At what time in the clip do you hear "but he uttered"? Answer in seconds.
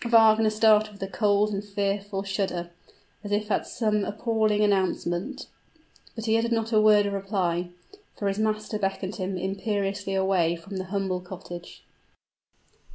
6.15-6.51